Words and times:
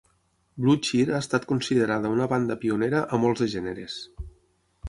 Blue 0.63 0.77
Cheer 0.87 1.03
ha 1.17 1.19
estat 1.25 1.45
considerada 1.51 2.13
una 2.15 2.29
banda 2.33 2.57
pionera 2.65 3.03
a 3.15 3.21
molts 3.27 3.45
de 3.45 3.53
gèneres. 3.57 4.01